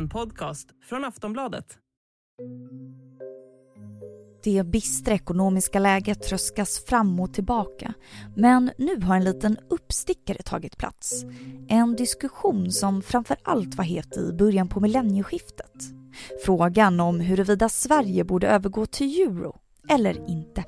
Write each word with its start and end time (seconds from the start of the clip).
En 0.00 0.08
podcast 0.08 0.68
från 0.88 1.04
Aftonbladet. 1.04 1.78
Det 4.44 4.66
bistra 4.66 5.14
ekonomiska 5.14 5.78
läget 5.78 6.22
tröskas 6.22 6.84
fram 6.84 7.20
och 7.20 7.34
tillbaka. 7.34 7.94
Men 8.36 8.70
nu 8.78 9.00
har 9.00 9.16
en 9.16 9.24
liten 9.24 9.56
uppstickare 9.70 10.42
tagit 10.42 10.76
plats. 10.76 11.24
En 11.68 11.96
diskussion 11.96 12.72
som 12.72 13.02
framför 13.02 13.36
allt 13.42 13.74
var 13.74 13.84
het 13.84 14.16
i 14.16 14.32
början 14.32 14.68
på 14.68 14.80
millennieskiftet. 14.80 15.82
Frågan 16.44 17.00
om 17.00 17.20
huruvida 17.20 17.68
Sverige 17.68 18.24
borde 18.24 18.48
övergå 18.48 18.86
till 18.86 19.20
euro 19.20 19.56
eller 19.88 20.30
inte. 20.30 20.64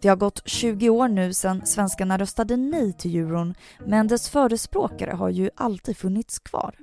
Det 0.00 0.08
har 0.08 0.16
gått 0.16 0.42
20 0.48 0.90
år 0.90 1.08
nu 1.08 1.34
sedan 1.34 1.66
svenskarna 1.66 2.18
röstade 2.18 2.56
nej 2.56 2.92
till 2.92 3.16
euron 3.16 3.54
men 3.86 4.08
dess 4.08 4.30
förespråkare 4.30 5.10
har 5.10 5.28
ju 5.28 5.50
alltid 5.54 5.96
funnits 5.96 6.38
kvar. 6.38 6.74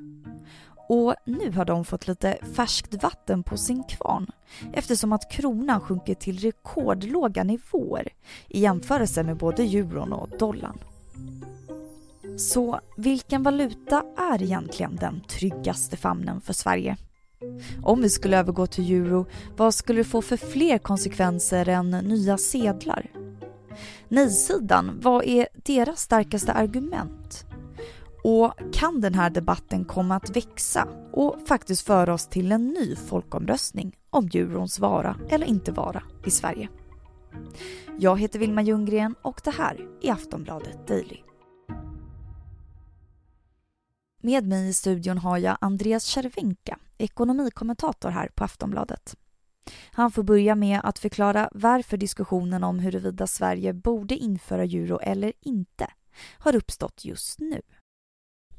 Och 0.89 1.16
nu 1.25 1.52
har 1.52 1.66
de 1.66 1.85
fått 1.85 2.07
lite 2.07 2.38
färskt 2.55 3.03
vatten 3.03 3.43
på 3.43 3.57
sin 3.57 3.84
kvarn 3.84 4.31
eftersom 4.73 5.13
att 5.13 5.31
kronan 5.31 5.81
sjunkit 5.81 6.20
till 6.20 6.39
rekordlåga 6.39 7.43
nivåer 7.43 8.07
i 8.47 8.59
jämförelse 8.59 9.23
med 9.23 9.38
både 9.38 9.63
euron 9.63 10.13
och 10.13 10.30
dollarn. 10.39 10.77
Så 12.38 12.80
vilken 12.97 13.44
valuta 13.44 14.03
är 14.17 14.44
egentligen 14.44 14.95
den 14.95 15.21
tryggaste 15.21 15.97
famnen 15.97 16.41
för 16.41 16.53
Sverige? 16.53 16.97
Om 17.83 18.02
vi 18.02 18.09
skulle 18.09 18.38
övergå 18.38 18.67
till 18.67 18.91
euro, 18.91 19.25
vad 19.58 19.75
skulle 19.75 19.99
det 19.99 20.03
få 20.03 20.21
för 20.21 20.38
fler 20.38 20.77
konsekvenser 20.77 21.69
än 21.69 21.89
nya 21.89 22.38
sedlar? 22.38 23.11
Nej-sidan, 24.08 24.99
vad 25.02 25.23
är 25.23 25.47
deras 25.53 26.02
starkaste 26.02 26.53
argument? 26.53 27.48
Och 28.23 28.54
kan 28.73 29.02
den 29.02 29.14
här 29.14 29.30
debatten 29.30 29.86
komma 29.86 30.16
att 30.16 30.36
växa 30.36 30.88
och 31.14 31.36
faktiskt 31.48 31.88
föra 31.88 32.14
oss 32.14 32.28
till 32.28 32.52
en 32.52 32.67
ny 32.67 32.95
folkomröstning 32.95 33.98
om 34.09 34.30
eurons 34.34 34.80
vara 34.80 35.17
eller 35.30 35.48
inte 35.48 35.72
vara 35.72 36.03
i 36.26 36.31
Sverige? 36.31 36.70
Jag 38.00 38.20
heter 38.20 38.39
Vilma 38.39 38.61
Ljunggren 38.61 39.16
och 39.22 39.42
det 39.44 39.52
här 39.52 39.88
är 40.02 40.11
Aftonbladet 40.11 40.88
Daily. 40.88 41.17
Med 44.22 44.48
mig 44.48 44.70
i 44.70 44.73
studion 44.73 45.17
har 45.17 45.38
jag 45.38 45.58
Andreas 45.61 46.04
Cervenka, 46.04 46.80
ekonomikommentator 46.98 48.09
här 48.09 48.30
på 48.36 48.44
Aftonbladet. 48.44 49.16
Han 49.92 50.11
får 50.11 50.23
börja 50.23 50.56
med 50.56 50.81
att 50.83 51.00
förklara 51.00 51.50
varför 51.52 51.98
diskussionen 51.98 52.64
om 52.64 52.80
huruvida 52.80 53.28
Sverige 53.28 53.73
borde 53.73 54.16
införa 54.16 54.64
euro 54.64 55.00
eller 55.00 55.33
inte 55.42 55.88
har 56.38 56.56
uppstått 56.56 57.06
just 57.06 57.39
nu. 57.39 57.61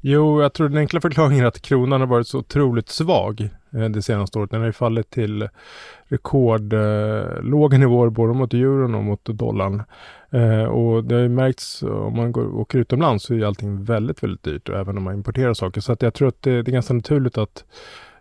Jo, 0.03 0.41
jag 0.41 0.53
tror 0.53 0.69
den 0.69 0.77
enkla 0.77 1.01
förklaringen 1.01 1.43
är 1.43 1.47
att 1.47 1.61
kronan 1.61 2.01
har 2.01 2.07
varit 2.07 2.27
så 2.27 2.39
otroligt 2.39 2.89
svag 2.89 3.49
eh, 3.73 3.89
det 3.89 4.01
senaste 4.01 4.39
året. 4.39 4.51
Den 4.51 4.59
har 4.59 4.67
ju 4.67 4.73
fallit 4.73 5.09
till 5.09 5.49
rekordlåga 6.03 7.77
nivåer 7.77 8.09
både 8.09 8.33
mot 8.33 8.53
euron 8.53 8.95
och 8.95 9.03
mot 9.03 9.25
dollarn. 9.25 9.83
Eh, 10.29 10.63
och 10.63 11.03
det 11.03 11.15
har 11.15 11.21
ju 11.21 11.29
märkts 11.29 11.83
om 11.83 12.15
man 12.15 12.31
går, 12.31 12.55
åker 12.55 12.79
utomlands 12.79 13.25
så 13.25 13.33
är 13.33 13.45
allting 13.45 13.83
väldigt, 13.83 14.23
väldigt 14.23 14.43
dyrt 14.43 14.69
och 14.69 14.77
även 14.77 14.97
om 14.97 15.03
man 15.03 15.13
importerar 15.13 15.53
saker. 15.53 15.81
Så 15.81 15.91
att 15.91 16.01
jag 16.01 16.13
tror 16.13 16.27
att 16.27 16.41
det, 16.41 16.61
det 16.61 16.71
är 16.71 16.73
ganska 16.73 16.93
naturligt 16.93 17.37
att, 17.37 17.65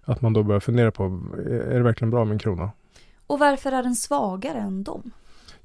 att 0.02 0.20
man 0.20 0.32
då 0.32 0.42
börjar 0.42 0.60
fundera 0.60 0.90
på, 0.90 1.04
eh, 1.46 1.74
är 1.74 1.74
det 1.74 1.82
verkligen 1.82 2.10
bra 2.10 2.24
med 2.24 2.32
en 2.32 2.38
krona? 2.38 2.70
Och 3.26 3.38
varför 3.38 3.72
är 3.72 3.82
den 3.82 3.94
svagare 3.94 4.58
än 4.58 4.84
dem? 4.84 5.10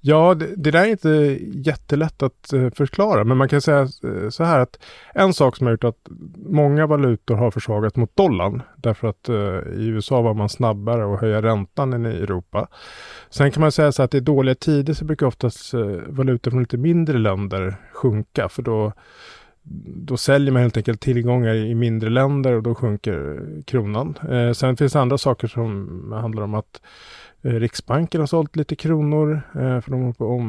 Ja, 0.07 0.33
det, 0.33 0.55
det, 0.55 0.71
där 0.71 0.83
är 0.83 0.87
inte 0.87 1.39
jättelätt 1.69 2.23
att 2.23 2.53
eh, 2.53 2.69
förklara, 2.69 3.23
men 3.23 3.37
man 3.37 3.49
kan 3.49 3.61
säga 3.61 3.81
eh, 3.81 4.29
så 4.29 4.43
här 4.43 4.59
att 4.59 4.79
en 5.13 5.33
sak 5.33 5.57
som 5.57 5.67
har 5.67 5.73
gjort 5.73 5.83
att 5.83 6.07
många 6.35 6.87
valutor 6.87 7.35
har 7.35 7.51
försvagats 7.51 7.95
mot 7.95 8.15
dollarn, 8.15 8.61
därför 8.77 9.07
att 9.07 9.29
eh, 9.29 9.35
i 9.79 9.87
USA 9.87 10.21
var 10.21 10.33
man 10.33 10.49
snabbare 10.49 11.13
att 11.13 11.21
höja 11.21 11.41
räntan 11.41 11.93
än 11.93 12.05
i 12.05 12.09
Europa. 12.09 12.67
Sen 13.29 13.51
kan 13.51 13.61
man 13.61 13.71
säga 13.71 13.91
så 13.91 14.03
att 14.03 14.13
i 14.13 14.19
dåliga 14.19 14.55
tider 14.55 14.93
så 14.93 15.05
brukar 15.05 15.25
oftast 15.25 15.73
valutor 16.07 16.51
från 16.51 16.59
lite 16.59 16.77
mindre 16.77 17.17
länder 17.17 17.75
sjunka, 17.93 18.49
för 18.49 18.61
då 18.61 18.93
då 19.85 20.17
säljer 20.17 20.51
man 20.51 20.61
helt 20.61 20.77
enkelt 20.77 21.01
tillgångar 21.01 21.55
i 21.55 21.75
mindre 21.75 22.09
länder 22.09 22.53
och 22.53 22.63
då 22.63 22.75
sjunker 22.75 23.45
kronan. 23.65 24.17
Eh, 24.29 24.51
sen 24.51 24.77
finns 24.77 24.93
det 24.93 24.99
andra 24.99 25.17
saker 25.17 25.47
som 25.47 26.11
handlar 26.11 26.43
om 26.43 26.53
att 26.53 26.81
Eh, 27.45 27.53
Riksbanken 27.53 28.21
har 28.21 28.27
sålt 28.27 28.55
lite 28.55 28.75
kronor 28.75 29.41
eh, 29.55 29.81
för 29.81 29.91
de 29.91 30.01
håller 30.01 30.13
på 30.13 30.23
att 30.23 30.39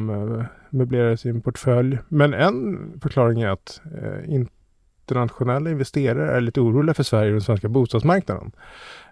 ommöblera 0.71 1.17
sin 1.17 1.41
portfölj. 1.41 1.97
Men 2.07 2.33
en 2.33 2.91
förklaring 3.01 3.41
är 3.41 3.49
att 3.49 3.81
eh, 4.01 4.33
internationella 4.33 5.69
investerare 5.69 6.37
är 6.37 6.41
lite 6.41 6.61
oroliga 6.61 6.93
för 6.93 7.03
Sverige 7.03 7.29
och 7.29 7.33
den 7.33 7.41
svenska 7.41 7.69
bostadsmarknaden 7.69 8.51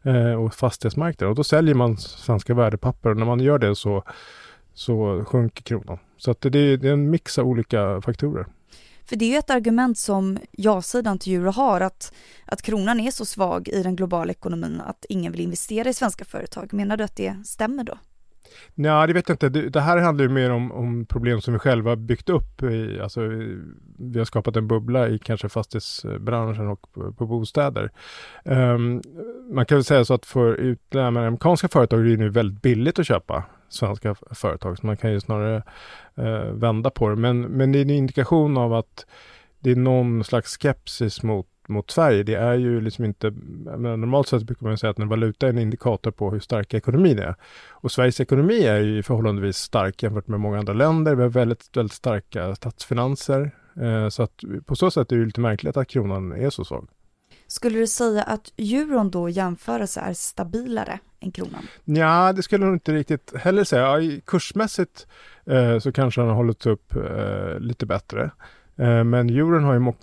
eh, 0.04 0.34
och 0.34 0.54
fastighetsmarknaden. 0.54 1.30
Och 1.30 1.36
då 1.36 1.44
säljer 1.44 1.76
man 1.76 1.98
svenska 1.98 2.54
värdepapper 2.54 3.10
och 3.10 3.18
när 3.18 3.26
man 3.26 3.40
gör 3.40 3.60
det 3.60 3.76
så, 3.76 4.04
så 4.74 5.26
sjunker 5.26 5.64
kronan. 5.64 5.98
Så 6.18 6.32
att 6.32 6.42
det, 6.42 6.60
är, 6.60 6.78
det 6.78 6.88
är 6.88 6.94
en 6.94 7.10
mix 7.10 7.40
av 7.40 7.48
olika 7.48 8.02
faktorer. 8.02 8.46
För 9.06 9.16
det 9.16 9.26
är 9.26 9.30
ju 9.30 9.38
ett 9.38 9.50
argument 9.50 9.98
som 9.98 10.38
ja-sidan 10.52 11.20
till 11.20 11.34
euro 11.34 11.52
har, 11.52 11.82
att, 11.82 12.14
att 12.46 12.62
kronan 12.62 13.00
är 13.00 13.12
så 13.12 13.26
svag 13.26 13.68
i 13.68 13.84
den 13.84 13.96
globala 13.96 14.32
ekonomin 14.32 14.82
att 14.86 15.06
ingen 15.10 15.32
vill 15.32 15.42
investera 15.42 15.90
i 15.90 15.94
svenska 15.94 16.26
företag. 16.26 16.74
Menar 16.74 16.98
du 16.98 17.04
att 17.04 17.16
det 17.16 17.36
stämmer 17.46 17.84
då? 17.84 17.98
Nej, 18.74 19.08
det 19.08 19.14
vet 19.14 19.30
jag 19.30 19.36
inte. 19.36 19.50
Det, 19.50 19.82
här 19.82 19.98
handlar 19.98 20.24
ju 20.24 20.30
mer 20.30 20.52
om, 20.52 20.72
om, 20.72 21.06
problem 21.06 21.42
som 21.42 21.54
vi 21.54 21.60
själva 21.60 21.96
byggt 21.96 22.30
upp. 22.30 22.64
I, 22.64 23.00
alltså, 23.00 23.22
vi 24.00 24.18
har 24.18 24.26
skapat 24.26 24.56
en 24.56 24.68
bubbla 24.68 25.10
i 25.10 25.20
kanske 25.20 25.50
fastighetsbranschen 25.50 26.68
och 26.68 26.92
på, 26.94 27.14
på 27.14 27.26
bostäder. 27.26 27.92
Um, 28.44 29.02
man 29.54 29.66
kan 29.66 29.78
väl 29.78 29.84
säga 29.84 30.06
så 30.06 30.14
att 30.14 30.26
för 30.26 30.54
utländska 30.54 31.26
amerikanska 31.28 31.68
företag 31.68 32.00
är 32.00 32.04
det 32.04 32.18
nu 32.18 32.30
väldigt 32.30 32.62
billigt 32.62 33.00
att 33.00 33.08
köpa 33.08 33.44
svenska 33.70 34.16
företag, 34.32 34.78
så 34.78 34.86
man 34.86 34.98
kan 34.98 35.12
ju 35.12 35.20
snarare 35.20 35.64
eh, 36.16 36.52
vända 36.52 36.90
på 36.90 37.10
det. 37.10 37.16
Men, 37.16 37.42
men 37.42 37.72
det 37.72 37.80
är 37.80 37.82
en 37.82 37.90
indikation 37.90 38.58
av 38.58 38.74
att 38.74 39.06
det 39.60 39.72
är 39.72 39.76
någon 39.76 40.24
slags 40.24 40.58
skepsis 40.58 41.24
mot 41.24 41.48
mot 41.70 41.92
Sverige. 41.92 42.24
Det 42.24 42.36
är 42.36 42.54
ju 42.54 42.82
liksom 42.82 43.06
inte, 43.06 43.32
men 43.78 43.82
normalt 43.82 44.28
sett 44.28 44.44
brukar 44.44 44.68
man 44.68 44.78
säga 44.78 44.92
att 44.92 45.00
en 45.00 45.08
valuta 45.08 45.46
är 45.46 45.50
en 45.50 45.60
indikator 45.60 46.12
på 46.12 46.32
hur 46.32 46.40
stark 46.40 46.74
ekonomin 46.74 47.20
är. 47.20 47.36
Och 47.70 47.92
Sveriges 47.92 48.22
ekonomi 48.22 48.66
är 48.66 48.80
ju 48.80 49.04
förhållandevis 49.04 49.58
stark 49.58 50.04
jämfört 50.04 50.28
med 50.28 50.40
många 50.40 50.60
andra 50.60 50.74
länder. 50.74 51.16
Vi 51.16 51.22
har 51.22 51.30
väldigt, 51.30 51.78
väldigt 51.78 51.94
starka 51.94 52.56
statsfinanser. 52.56 53.52
Eh, 53.82 54.10
så 54.10 54.24
att 54.24 54.44
på 54.66 54.76
så 54.76 54.92
sätt 54.92 55.12
är 55.12 55.16
det 55.16 55.20
ju 55.20 55.26
lite 55.26 55.42
märkligt 55.42 55.78
att 55.78 55.88
kronan 55.88 56.32
är 56.32 56.50
så 56.50 56.66
svag. 56.66 56.88
Skulle 57.56 57.80
du 57.80 57.88
säga 57.88 58.24
att 58.24 58.54
euron 58.58 59.12
då 59.12 59.30
jämförelse 59.30 60.00
är 60.00 60.14
stabilare 60.14 61.00
än 61.20 61.32
kronan? 61.32 61.68
Ja, 61.86 62.34
det 62.34 62.44
skulle 62.44 62.64
jag 62.64 62.68
nog 62.68 62.76
inte 62.76 62.94
riktigt 62.94 63.34
heller 63.36 63.64
säga. 63.64 64.02
Ja, 64.02 64.20
kursmässigt 64.26 65.08
eh, 65.46 65.80
så 65.80 65.92
kanske 65.92 66.22
den 66.22 66.28
har 66.28 66.36
hållit 66.36 66.66
upp 66.66 66.96
eh, 66.96 67.60
lite 67.60 67.86
bättre. 67.86 68.32
Eh, 68.76 69.04
men 69.04 69.30
euron 69.30 69.64
har 69.64 69.74
ju 69.74 69.80
må 69.80 69.96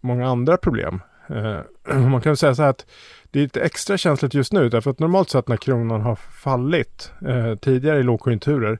många 0.00 0.28
andra 0.28 0.56
problem. 0.56 1.00
Eh, 1.28 1.60
man 2.10 2.20
kan 2.20 2.36
säga 2.36 2.54
så 2.54 2.62
här 2.62 2.70
att 2.70 2.86
det 3.30 3.38
är 3.38 3.42
lite 3.42 3.60
extra 3.60 3.98
känsligt 3.98 4.34
just 4.34 4.52
nu 4.52 4.68
därför 4.68 4.90
att 4.90 4.98
normalt 4.98 5.30
sett 5.30 5.48
när 5.48 5.56
kronan 5.56 6.00
har 6.00 6.16
fallit 6.16 7.12
eh, 7.28 7.54
tidigare 7.54 7.98
i 7.98 8.02
lågkonjunkturer 8.02 8.78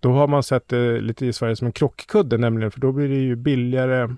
då 0.00 0.12
har 0.12 0.26
man 0.26 0.42
sett 0.42 0.68
det 0.68 1.00
lite 1.00 1.26
i 1.26 1.32
Sverige 1.32 1.56
som 1.56 1.66
en 1.66 1.72
krockkudde 1.72 2.38
nämligen 2.38 2.70
för 2.70 2.80
då 2.80 2.92
blir 2.92 3.08
det 3.08 3.14
ju 3.14 3.36
billigare 3.36 4.08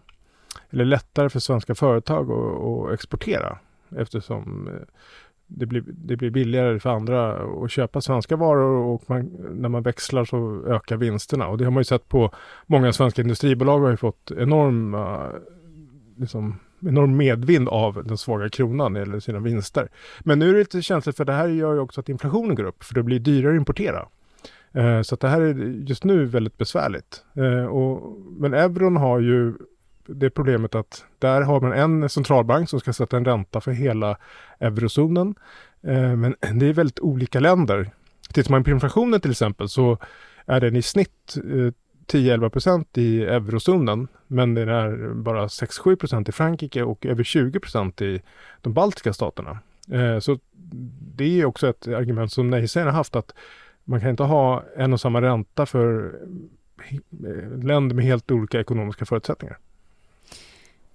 eller 0.70 0.84
lättare 0.84 1.28
för 1.28 1.40
svenska 1.40 1.74
företag 1.74 2.30
att, 2.30 2.64
att 2.64 2.94
exportera 2.94 3.58
eftersom 3.96 4.68
eh, 4.68 4.88
det 5.46 5.66
blir, 5.66 5.84
det 5.86 6.16
blir 6.16 6.30
billigare 6.30 6.80
för 6.80 6.90
andra 6.90 7.32
att 7.64 7.70
köpa 7.70 8.00
svenska 8.00 8.36
varor 8.36 8.86
och 8.86 9.02
man, 9.06 9.20
när 9.50 9.68
man 9.68 9.82
växlar 9.82 10.24
så 10.24 10.64
ökar 10.66 10.96
vinsterna. 10.96 11.48
Och 11.48 11.58
det 11.58 11.64
har 11.64 11.70
man 11.70 11.80
ju 11.80 11.84
sett 11.84 12.08
på 12.08 12.30
många 12.66 12.92
svenska 12.92 13.22
industribolag 13.22 13.80
har 13.80 13.90
ju 13.90 13.96
fått 13.96 14.30
enorma, 14.30 15.24
eh, 15.24 15.40
liksom, 16.16 16.58
enorm 16.80 17.16
medvind 17.16 17.68
av 17.68 18.04
den 18.04 18.18
svaga 18.18 18.48
kronan 18.48 18.96
eller 18.96 19.20
sina 19.20 19.38
vinster. 19.38 19.88
Men 20.20 20.38
nu 20.38 20.48
är 20.48 20.52
det 20.52 20.58
lite 20.58 20.82
känsligt 20.82 21.16
för 21.16 21.24
det 21.24 21.32
här 21.32 21.48
gör 21.48 21.74
ju 21.74 21.80
också 21.80 22.00
att 22.00 22.08
inflationen 22.08 22.54
går 22.54 22.64
upp 22.64 22.84
för 22.84 22.94
det 22.94 23.02
blir 23.02 23.18
dyrare 23.18 23.52
att 23.52 23.58
importera. 23.58 24.08
Eh, 24.72 25.02
så 25.02 25.14
att 25.14 25.20
det 25.20 25.28
här 25.28 25.40
är 25.40 25.54
just 25.88 26.04
nu 26.04 26.24
väldigt 26.24 26.58
besvärligt. 26.58 27.24
Och, 27.70 28.16
men 28.38 28.54
euron 28.54 28.96
har 28.96 29.20
ju 29.20 29.54
det 30.08 30.30
problemet 30.30 30.74
att 30.74 31.04
där 31.18 31.42
har 31.42 31.60
man 31.60 31.72
en 31.72 32.08
centralbank 32.08 32.68
som 32.68 32.80
ska 32.80 32.92
sätta 32.92 33.16
en 33.16 33.24
ränta 33.24 33.60
för 33.60 33.72
hela 33.72 34.18
eurozonen. 34.60 35.34
Eh, 35.82 36.16
men 36.16 36.34
det 36.54 36.66
är 36.66 36.72
väldigt 36.72 37.00
olika 37.00 37.40
länder. 37.40 37.90
Tittar 38.32 38.50
man 38.50 38.64
på 38.64 38.70
inflationen 38.70 39.20
till 39.20 39.30
exempel 39.30 39.68
så 39.68 39.98
är 40.46 40.60
den 40.60 40.76
i 40.76 40.82
snitt 40.82 41.36
eh, 41.36 41.72
10-11 42.12 42.48
procent 42.48 42.98
i 42.98 43.24
eurozonen, 43.24 44.08
men 44.26 44.54
den 44.54 44.68
är 44.68 45.14
bara 45.14 45.46
6-7 45.46 45.96
procent 45.96 46.28
i 46.28 46.32
Frankrike 46.32 46.82
och 46.82 47.06
över 47.06 47.24
20 47.24 47.60
procent 47.60 48.02
i 48.02 48.22
de 48.60 48.72
baltiska 48.72 49.12
staterna. 49.12 49.58
Eh, 49.92 50.18
så 50.18 50.38
det 51.16 51.40
är 51.40 51.44
också 51.44 51.68
ett 51.68 51.88
argument 51.88 52.32
som 52.32 52.50
nej-sägarna 52.50 52.90
haft 52.90 53.16
att 53.16 53.34
man 53.84 54.00
kan 54.00 54.10
inte 54.10 54.22
ha 54.22 54.64
en 54.76 54.92
och 54.92 55.00
samma 55.00 55.22
ränta 55.22 55.66
för 55.66 56.14
eh, 56.90 57.64
länder 57.64 57.94
med 57.94 58.04
helt 58.04 58.30
olika 58.30 58.60
ekonomiska 58.60 59.04
förutsättningar. 59.04 59.58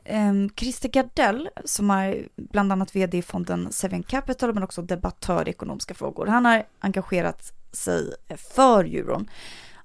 Um, 0.09 0.49
Christer 0.49 0.89
Gardell, 0.89 1.49
som 1.65 1.89
är 1.89 2.27
bland 2.35 2.71
annat 2.71 2.95
vd 2.95 3.17
i 3.17 3.21
fonden 3.21 3.71
Seven 3.71 4.03
Capital 4.03 4.53
men 4.53 4.63
också 4.63 4.81
debattör 4.81 5.47
i 5.47 5.51
ekonomiska 5.51 5.93
frågor, 5.93 6.25
han 6.25 6.45
har 6.45 6.63
engagerat 6.79 7.53
sig 7.71 8.13
för 8.37 8.83
euron. 8.83 9.29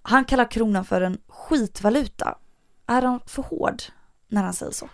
Han 0.02 0.24
kallar 0.24 0.50
kronan 0.50 0.84
för 0.84 1.00
en 1.00 1.18
skitvaluta. 1.28 2.38
Är 2.86 3.02
han 3.02 3.20
för 3.26 3.42
hård 3.42 3.82
när 4.28 4.42
han 4.42 4.52
säger 4.52 4.72
så? 4.72 4.88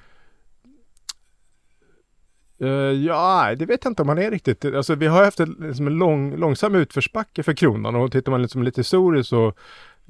Uh, 2.62 2.92
ja, 2.92 3.54
det 3.58 3.66
vet 3.66 3.84
jag 3.84 3.90
inte 3.90 4.02
om 4.02 4.08
han 4.08 4.18
är 4.18 4.30
riktigt. 4.30 4.64
Alltså, 4.64 4.94
vi 4.94 5.06
har 5.06 5.24
haft 5.24 5.40
en, 5.40 5.56
liksom 5.60 5.86
en 5.86 5.98
lång, 5.98 6.36
långsam 6.36 6.74
utförsbacke 6.74 7.42
för 7.42 7.52
kronan 7.52 7.94
och 7.94 8.12
tittar 8.12 8.32
man 8.32 8.42
liksom 8.42 8.62
lite 8.62 8.80
historiskt 8.80 9.28
så 9.28 9.52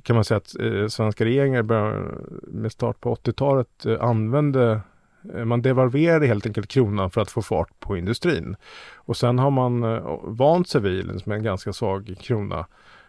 kan 0.03 0.17
man 0.17 0.25
säga 0.25 0.39
att 0.39 0.61
eh, 0.61 0.87
svenska 0.87 1.25
regeringar 1.25 1.63
med 2.47 2.73
start 2.73 3.01
på 3.01 3.15
80-talet 3.15 3.87
eh, 3.87 4.01
använde 4.01 4.81
Eh, 5.35 5.45
man 5.45 5.63
devalverade 5.63 6.27
helt 6.27 6.47
enkelt 6.47 6.69
kronan 6.69 7.11
för 7.11 7.21
att 7.21 7.31
få 7.31 7.43
fart 7.43 7.81
på 7.81 7.97
industrin. 7.97 8.57
Och 8.95 9.17
sen 9.17 9.39
har 9.39 9.51
man 9.51 9.83
eh, 9.83 10.21
vant 10.23 10.69
sig 10.69 10.81
vid 10.81 11.07
liksom 11.07 11.33
en 11.33 11.43
ganska 11.43 11.73
svag 11.73 12.15
krona. 12.21 12.67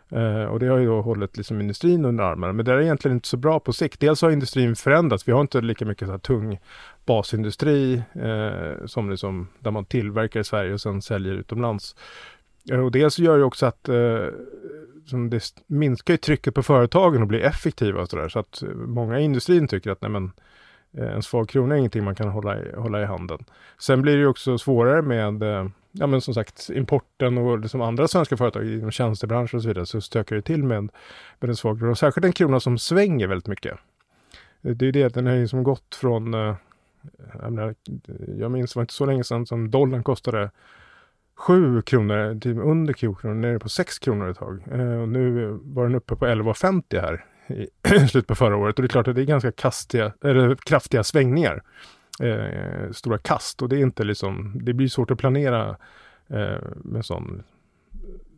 Eh, 0.10 0.44
och 0.44 0.60
det 0.60 0.68
har 0.68 0.78
ju 0.78 0.86
då 0.86 1.02
hållit 1.02 1.38
liksom 1.38 1.62
industrin 1.62 2.06
under 2.06 2.24
armarna. 2.24 2.54
Men 2.54 2.66
det 2.66 2.74
är 2.74 2.82
egentligen 2.82 3.18
inte 3.18 3.28
så 3.28 3.38
bra 3.38 3.60
på 3.60 3.74
sikt. 3.74 4.00
Dels 4.00 4.22
har 4.22 4.32
industrin 4.32 4.76
förändrats. 4.76 5.28
Vi 5.28 5.32
har 5.32 5.42
inte 5.42 5.62
lika 5.62 5.86
mycket 5.86 6.08
så 6.08 6.12
här 6.12 6.20
tung 6.20 6.60
basindustri 7.06 8.04
eh, 8.14 8.86
som 8.86 9.10
liksom, 9.10 9.48
där 9.60 9.72
man 9.72 9.86
tillverkar 9.86 10.40
i 10.40 10.44
Sverige 10.44 10.74
och 10.74 10.82
sen 10.82 11.02
säljer 11.02 11.34
utomlands. 11.34 11.96
Eh, 12.72 12.80
och 12.80 12.92
dels 12.92 13.20
gör 13.20 13.38
ju 13.38 13.44
också 13.44 13.66
att 13.66 13.90
eh, 13.90 14.28
som 15.06 15.30
det 15.30 15.54
minskar 15.68 16.14
ju 16.14 16.18
trycket 16.18 16.56
på 16.56 16.64
företagen 16.64 17.22
att 17.22 17.28
bli 17.28 17.42
effektiva 17.42 18.02
och 18.02 18.10
sådär. 18.10 18.30
Så 18.30 18.40
att 18.40 18.64
många 18.76 19.20
i 19.20 19.24
industrin 19.24 19.68
tycker 19.68 19.92
att 19.92 20.02
nej 20.02 20.12
men, 20.12 20.26
eh, 20.26 20.32
Eh, 20.98 21.14
en 21.14 21.24
svag 21.24 21.50
krona 21.50 21.76
är 21.76 21.80
ingenting 21.80 22.04
man 22.04 22.16
kan 22.16 22.28
hålla 22.28 22.62
i, 22.62 22.76
hålla 22.76 23.02
i 23.02 23.06
handen. 23.06 23.46
Sen 23.78 24.02
blir 24.02 24.14
det 24.14 24.20
ju 24.20 24.28
också 24.28 24.58
svårare 24.58 25.02
med 25.02 25.44
eh, 25.44 25.68
ja 25.92 26.08
men 26.08 26.22
som 26.22 26.34
sagt 26.34 26.70
importen 26.70 27.38
och 27.38 27.60
liksom 27.60 27.82
andra 27.82 28.08
svenska 28.08 28.38
företag 28.38 28.66
inom 28.66 28.92
tjänstebranschen 28.92 29.58
och 29.58 29.62
så 29.64 29.68
vidare 29.68 29.86
så 29.86 30.02
stökar 30.02 30.36
det 30.36 30.42
till 30.42 30.64
med, 30.64 30.90
med 31.40 31.50
en 31.50 31.56
svag 31.56 31.80
krona. 31.80 31.92
Och 31.92 31.98
särskilt 31.98 32.26
en 32.26 32.34
krona 32.34 32.60
som 32.60 32.78
svänger 32.78 33.28
väldigt 33.28 33.48
mycket. 33.48 33.78
Eh, 34.62 34.72
det 34.72 34.88
är 34.88 34.92
det, 34.92 35.14
den 35.14 35.26
har 35.26 35.34
ju 35.34 35.42
liksom 35.42 35.64
gått 35.64 35.96
från 35.96 36.34
jag, 37.42 37.54
menar, 37.54 37.76
jag 38.40 38.52
minns, 38.52 38.74
det 38.74 38.78
var 38.78 38.84
inte 38.84 38.94
så 38.94 39.06
länge 39.06 39.24
sedan 39.24 39.46
som 39.46 39.72
dollarn 39.72 40.04
kostade 40.04 40.52
7 41.36 41.82
kronor, 41.82 42.40
typ 42.40 42.58
under 42.58 42.94
10 42.94 43.16
kronor, 43.16 43.36
nere 43.36 43.60
på 43.60 43.70
6 43.70 44.00
kronor 44.00 44.30
ett 44.30 44.38
tag. 44.38 44.64
Och 45.02 45.10
nu 45.10 45.48
var 45.64 45.84
den 45.84 45.96
uppe 45.96 46.16
på 46.16 46.26
11,50 46.26 47.02
här 47.02 47.26
i 47.50 47.68
slutet 48.10 48.28
på 48.28 48.36
förra 48.36 48.58
året. 48.58 48.76
Och 48.76 48.84
det 48.84 48.86
är 48.86 48.90
klart 48.90 49.08
att 49.08 49.16
det 49.16 49.22
är 49.22 49.26
ganska 49.26 49.52
kastiga, 49.52 50.14
eller 50.24 50.56
kraftiga 50.56 51.04
svängningar. 51.04 51.64
Eh, 52.20 52.92
stora 52.92 53.18
kast 53.18 53.62
och 53.62 53.70
det 53.70 53.76
är 53.76 53.82
inte 53.82 54.04
liksom, 54.04 54.60
det 54.64 54.74
blir 54.74 54.88
svårt 54.88 55.12
att 55.12 55.18
planera 55.18 55.78
eh, 56.28 56.62
med 56.76 57.06
sån 57.06 57.44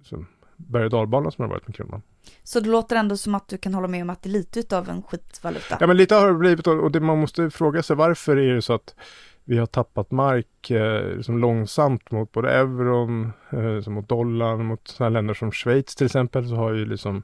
som 0.04 0.28
berg 0.56 0.84
och 0.84 0.90
dalbana 0.90 1.32
som 1.32 1.42
har 1.42 1.50
varit 1.50 1.68
med 1.68 1.76
kronan. 1.76 2.02
Så 2.44 2.60
det 2.60 2.70
låter 2.70 2.96
ändå 2.96 3.18
som 3.18 3.36
att 3.36 3.48
du 3.48 3.58
kan 3.58 3.74
hålla 3.74 3.88
med 3.88 4.02
om 4.02 4.10
att 4.10 4.24
det 4.24 4.30
är 4.30 4.32
lite 4.32 4.78
av 4.78 4.90
en 4.90 5.04
skitvaluta? 5.04 5.78
Ja 5.80 5.88
men 5.88 5.98
lite 5.98 6.16
har 6.16 6.28
det 6.28 6.34
blivit 6.34 6.68
och 6.68 6.92
det, 6.92 7.00
man 7.00 7.18
måste 7.18 7.50
fråga 7.50 7.84
sig 7.84 7.96
varför 7.96 8.38
är 8.38 8.56
det 8.56 8.62
så 8.62 8.74
att 8.74 8.96
vi 9.44 9.58
har 9.58 9.66
tappat 9.66 10.12
mark 10.12 10.72
eh, 10.72 11.16
liksom 11.16 11.38
långsamt 11.38 12.12
mot 12.12 12.32
både 12.32 12.52
euron, 12.52 13.32
eh, 13.50 13.90
mot 13.90 14.10
dollarn, 14.10 14.66
mot 14.66 14.88
sådana 14.88 15.14
länder 15.14 15.34
som 15.34 15.52
Schweiz 15.52 15.96
till 15.96 16.06
exempel 16.06 16.50
så 16.50 16.56
har 16.56 16.74
ju 16.74 16.86
liksom 16.86 17.24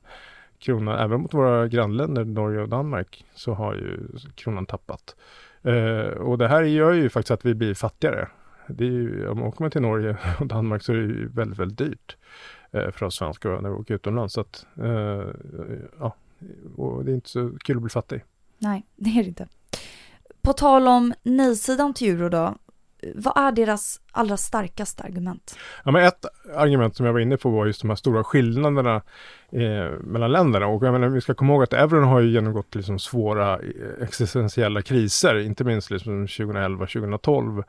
kronan, 0.63 0.99
även 0.99 1.21
mot 1.21 1.33
våra 1.33 1.67
grannländer 1.67 2.25
Norge 2.25 2.61
och 2.61 2.69
Danmark, 2.69 3.25
så 3.35 3.53
har 3.53 3.73
ju 3.73 4.07
kronan 4.35 4.65
tappat. 4.65 5.15
Eh, 5.63 6.07
och 6.07 6.37
det 6.37 6.47
här 6.47 6.63
gör 6.63 6.91
ju 6.91 7.09
faktiskt 7.09 7.31
att 7.31 7.45
vi 7.45 7.53
blir 7.53 7.73
fattigare. 7.73 8.27
Det 8.67 8.83
är 8.83 8.91
ju, 8.91 9.27
om 9.27 9.39
man 9.39 9.47
åker 9.47 9.69
till 9.69 9.81
Norge 9.81 10.17
och 10.39 10.47
Danmark 10.47 10.83
så 10.83 10.91
är 10.91 10.97
det 10.97 11.03
ju 11.03 11.27
väldigt, 11.27 11.59
väldigt 11.59 11.77
dyrt 11.77 12.17
eh, 12.71 12.91
för 12.91 13.05
oss 13.05 13.15
svenskar 13.15 13.61
när 13.61 13.69
vi 13.69 13.75
åker 13.75 13.93
utomlands. 13.93 14.33
Så 14.33 14.41
att, 14.41 14.65
eh, 14.81 15.27
ja, 15.99 16.15
och 16.75 17.05
det 17.05 17.11
är 17.11 17.15
inte 17.15 17.29
så 17.29 17.51
kul 17.63 17.75
att 17.75 17.81
bli 17.81 17.89
fattig. 17.89 18.23
Nej, 18.57 18.85
det 18.95 19.09
är 19.09 19.23
det 19.23 19.27
inte. 19.27 19.47
På 20.41 20.53
tal 20.53 20.87
om 20.87 21.13
nej-sidan 21.23 21.93
till 21.93 22.15
euro 22.15 22.29
då, 22.29 22.55
vad 23.15 23.37
är 23.37 23.51
deras 23.51 24.01
allra 24.11 24.37
starkaste 24.37 25.03
argument? 25.03 25.57
Ja, 25.83 25.91
men 25.91 26.05
ett 26.05 26.25
argument 26.55 26.95
som 26.95 27.05
jag 27.05 27.13
var 27.13 27.19
inne 27.19 27.37
på 27.37 27.49
var 27.49 27.65
just 27.65 27.81
de 27.81 27.89
här 27.89 27.95
stora 27.95 28.23
skillnaderna 28.23 29.01
eh, 29.51 29.99
mellan 29.99 30.31
länderna. 30.31 30.67
Och 30.67 30.85
jag 30.85 30.91
menar, 30.91 31.07
vi 31.07 31.21
ska 31.21 31.33
komma 31.33 31.53
ihåg 31.53 31.63
att 31.63 31.73
euron 31.73 32.03
har 32.03 32.19
ju 32.19 32.31
genomgått 32.31 32.75
liksom 32.75 32.99
svåra 32.99 33.53
eh, 33.53 34.03
existentiella 34.03 34.81
kriser, 34.81 35.39
inte 35.39 35.63
minst 35.63 35.91
liksom 35.91 36.27
2011-2012. 36.27 37.63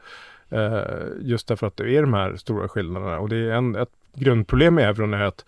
Eh, 0.48 0.82
just 1.20 1.48
därför 1.48 1.66
att 1.66 1.76
det 1.76 1.96
är 1.96 2.00
de 2.00 2.14
här 2.14 2.36
stora 2.36 2.68
skillnaderna. 2.68 3.18
Och 3.18 3.28
det 3.28 3.36
är 3.36 3.50
en, 3.50 3.76
ett 3.76 3.92
grundproblem 4.14 4.74
med 4.74 4.88
euron 4.88 5.14
är 5.14 5.24
att 5.24 5.44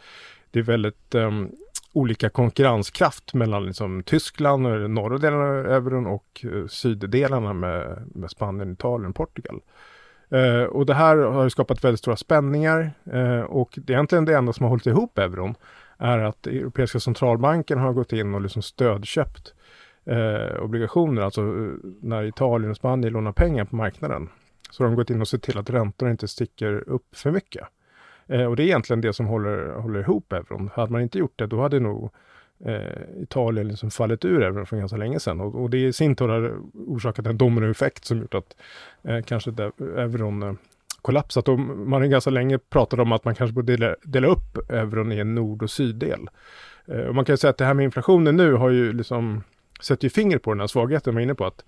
det 0.51 0.59
är 0.59 0.63
väldigt 0.63 1.15
um, 1.15 1.53
olika 1.97 2.31
konkurrenskraft 2.31 3.35
mellan 3.35 3.67
liksom 3.67 4.03
Tyskland, 4.03 4.67
och 4.67 4.91
norra 4.91 5.19
delen 5.19 5.41
av 5.41 5.67
euron 5.67 6.07
och 6.07 6.45
eh, 6.45 6.67
syddelarna 6.67 7.53
med, 7.53 8.03
med 8.15 8.31
Spanien, 8.31 8.73
Italien, 8.73 9.13
Portugal. 9.13 9.61
Eh, 10.31 10.63
och 10.63 10.87
det 10.87 10.95
här 10.95 11.17
har 11.17 11.49
skapat 11.49 11.85
väldigt 11.85 11.99
stora 11.99 12.17
spänningar 12.17 12.91
eh, 13.13 13.41
och 13.41 13.75
det 13.77 13.93
är 13.93 13.95
egentligen 13.95 14.25
det 14.25 14.37
enda 14.37 14.53
som 14.53 14.65
har 14.65 14.71
hållit 14.71 14.87
ihop 14.87 15.19
euron 15.19 15.55
är 15.99 16.19
att 16.19 16.47
Europeiska 16.47 17.01
centralbanken 17.01 17.79
har 17.79 17.93
gått 17.93 18.13
in 18.13 18.35
och 18.35 18.41
liksom 18.41 18.63
stödköpt 18.63 19.55
eh, 20.05 20.63
obligationer, 20.63 21.23
alltså 21.23 21.41
eh, 21.41 21.73
när 22.01 22.25
Italien 22.25 22.71
och 22.71 22.77
Spanien 22.77 23.13
lånar 23.13 23.33
pengar 23.33 23.65
på 23.65 23.77
marknaden. 23.77 24.29
Så 24.71 24.83
de 24.83 24.89
har 24.89 24.97
gått 24.97 25.11
in 25.11 25.21
och 25.21 25.29
sett 25.29 25.43
till 25.43 25.59
att 25.59 25.71
räntorna 25.71 26.11
inte 26.11 26.29
sticker 26.29 26.89
upp 26.89 27.17
för 27.17 27.31
mycket. 27.31 27.69
Eh, 28.29 28.45
och 28.45 28.57
det 28.57 28.63
är 28.63 28.65
egentligen 28.65 29.01
det 29.01 29.13
som 29.13 29.27
håller, 29.27 29.75
håller 29.75 30.01
ihop 30.01 30.33
euron. 30.33 30.71
Hade 30.75 30.93
man 30.93 31.03
inte 31.03 31.19
gjort 31.19 31.39
det, 31.39 31.47
då 31.47 31.61
hade 31.61 31.81
nog 31.81 32.11
eh, 32.65 33.23
Italien 33.23 33.69
liksom 33.69 33.91
fallit 33.91 34.25
ur 34.25 34.43
euron 34.43 34.67
för 34.67 34.77
ganska 34.77 34.97
länge 34.97 35.21
sedan. 35.21 35.41
Och, 35.41 35.55
och 35.63 35.71
det 35.71 35.79
i 35.79 35.93
sin 35.93 36.17
tur 36.17 36.29
har 36.29 36.53
orsakat 36.73 37.27
en 37.27 37.39
dominoeffekt 37.39 38.05
som 38.05 38.19
gjort 38.19 38.35
att 38.35 38.57
eh, 39.03 39.23
kanske 39.23 39.51
euron 39.81 40.43
eh, 40.43 40.53
kollapsat. 41.03 41.49
Och 41.49 41.59
man 41.59 42.01
har 42.03 42.09
ganska 42.09 42.31
länge 42.31 42.59
pratat 42.59 43.01
om 43.01 43.13
att 43.13 43.25
man 43.25 43.35
kanske 43.35 43.55
borde 43.55 43.77
dela, 43.77 43.97
dela 44.03 44.29
upp 44.29 44.71
euron 44.71 45.13
i 45.13 45.19
en 45.19 45.35
nord 45.35 45.63
och 45.63 45.71
syddel. 45.71 46.29
Eh, 46.87 47.01
och 47.01 47.15
man 47.15 47.25
kan 47.25 47.39
säga 47.39 47.51
att 47.51 47.59
det 47.59 47.65
här 47.65 47.75
med 47.75 47.85
inflationen 47.85 48.37
nu 48.37 48.53
har 48.53 48.71
ju 48.71 48.93
liksom 48.93 49.43
sätter 49.81 50.05
ju 50.05 50.11
finger 50.11 50.39
på 50.39 50.53
den 50.53 50.61
här 50.61 50.67
svagheten 50.67 51.15
man 51.15 51.21
är 51.21 51.25
inne 51.25 51.35
på. 51.35 51.45
att 51.45 51.65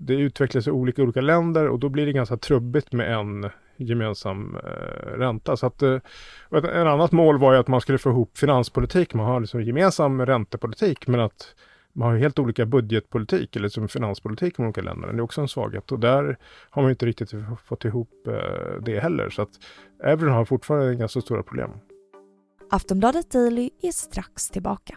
det 0.00 0.14
utvecklas 0.14 0.66
i 0.66 0.70
olika, 0.70 1.02
olika 1.02 1.20
länder 1.20 1.68
och 1.68 1.78
då 1.78 1.88
blir 1.88 2.06
det 2.06 2.12
ganska 2.12 2.36
trubbigt 2.36 2.92
med 2.92 3.12
en 3.12 3.50
gemensam 3.78 4.56
eh, 4.56 5.18
ränta. 5.18 5.56
Så 5.56 5.66
att, 5.66 5.82
eh, 5.82 5.94
ett, 6.50 6.64
en 6.64 6.86
annat 6.86 7.12
mål 7.12 7.38
var 7.38 7.52
ju 7.52 7.58
att 7.58 7.68
man 7.68 7.80
skulle 7.80 7.98
få 7.98 8.10
ihop 8.10 8.38
finanspolitik. 8.38 9.14
Man 9.14 9.26
har 9.26 9.40
liksom 9.40 9.62
gemensam 9.62 10.26
räntepolitik 10.26 11.06
men 11.06 11.20
att 11.20 11.54
man 11.92 12.08
har 12.08 12.18
helt 12.18 12.38
olika 12.38 12.66
budgetpolitik 12.66 13.56
eller 13.56 13.64
liksom 13.64 13.88
finanspolitik 13.88 14.52
i 14.52 14.56
de 14.56 14.64
olika 14.64 14.82
länderna. 14.82 15.12
Det 15.12 15.18
är 15.18 15.22
också 15.22 15.40
en 15.40 15.48
svaghet 15.48 15.92
och 15.92 15.98
där 15.98 16.38
har 16.70 16.82
man 16.82 16.90
inte 16.90 17.06
riktigt 17.06 17.30
fått 17.64 17.84
ihop 17.84 18.26
eh, 18.26 18.82
det 18.82 19.00
heller. 19.00 19.30
Så 19.30 19.42
att 19.42 19.50
euron 20.04 20.32
har 20.32 20.44
fortfarande 20.44 20.94
ganska 20.94 21.20
stora 21.20 21.42
problem. 21.42 21.70
Aftonbladet 22.70 23.30
Daily 23.30 23.70
är 23.82 23.92
strax 23.92 24.50
tillbaka. 24.50 24.96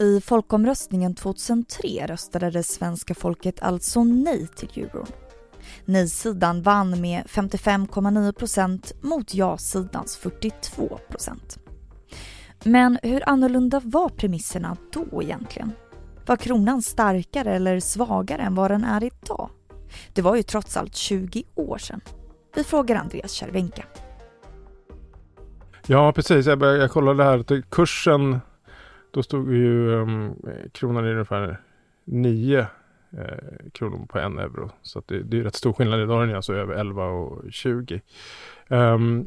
I 0.00 0.20
folkomröstningen 0.20 1.14
2003 1.14 2.06
röstade 2.06 2.50
det 2.50 2.62
svenska 2.62 3.14
folket 3.14 3.62
alltså 3.62 4.04
nej 4.04 4.46
till 4.46 4.70
euron. 4.84 5.06
Nej-sidan 5.84 6.62
vann 6.62 7.00
med 7.00 7.24
55,9 7.24 8.32
procent 8.32 8.92
mot 9.00 9.34
ja-sidans 9.34 10.16
42 10.16 10.98
procent. 11.08 11.58
Men 12.64 12.98
hur 13.02 13.28
annorlunda 13.28 13.80
var 13.84 14.08
premisserna 14.08 14.76
då 14.92 15.22
egentligen? 15.22 15.72
Var 16.26 16.36
kronan 16.36 16.82
starkare 16.82 17.54
eller 17.54 17.80
svagare 17.80 18.42
än 18.42 18.54
vad 18.54 18.70
den 18.70 18.84
är 18.84 19.04
idag? 19.04 19.50
Det 20.12 20.22
var 20.22 20.36
ju 20.36 20.42
trots 20.42 20.76
allt 20.76 20.96
20 20.96 21.44
år 21.54 21.78
sedan. 21.78 22.00
Vi 22.54 22.64
frågar 22.64 22.96
Andreas 22.96 23.32
Cervenka. 23.32 23.84
Ja, 25.86 26.12
precis. 26.12 26.46
Jag, 26.46 26.58
började, 26.58 26.78
jag 26.78 26.90
kollade 26.90 27.24
här. 27.24 27.62
Kursen, 27.70 28.40
då 29.12 29.22
stod 29.22 29.52
ju 29.52 29.88
um, 29.90 30.36
kronan 30.72 31.06
i 31.06 31.10
ungefär 31.10 31.60
9 32.04 32.58
eh, 32.58 32.66
kronor 33.72 34.06
på 34.06 34.18
en 34.18 34.38
euro. 34.38 34.70
Så 34.82 35.02
det, 35.06 35.22
det, 35.22 35.38
är 35.38 35.42
rätt 35.42 35.54
stor 35.54 35.72
skillnad. 35.72 36.00
Idag 36.00 36.22
är 36.22 36.26
den 36.26 36.36
alltså 36.36 36.54
över 36.54 36.74
11 36.74 37.04
och 37.04 37.52
20. 37.52 37.94
Um, 38.68 38.78
ehm, 38.78 39.26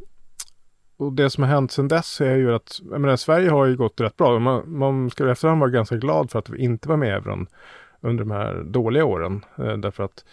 och 0.98 1.14
det 1.14 1.30
som 1.30 1.44
har 1.44 1.50
hänt 1.50 1.72
sedan 1.72 1.88
dess 1.88 2.22
är 2.22 2.36
ju 2.36 2.56
att 2.56 2.80
jag 2.92 3.02
menar, 3.02 3.16
Sverige 3.16 3.50
har 3.50 3.66
ju 3.66 3.76
gått 3.76 4.02
rätt 4.02 4.18
bra. 4.18 4.40
Man, 4.40 4.64
man 4.78 5.10
ska 5.10 5.28
i 5.28 5.32
efterhand 5.32 5.60
vara 5.60 5.70
ganska 5.70 5.96
glad 5.96 6.32
för 6.32 6.40
att 6.40 6.50
vi 6.50 6.64
inte 6.64 6.90
var 6.90 6.98
med 6.98 7.10
i 7.10 7.12
euron 7.12 7.48
under 8.02 8.24
de 8.24 8.32
här 8.32 8.64
dåliga 8.64 9.06
åren. 9.06 9.46
Eh, 9.58 9.78
därför 9.78 10.04
att 10.04 10.26